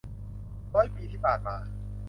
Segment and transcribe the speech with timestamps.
[0.73, 1.57] ร้อยปีที่ผ่านมา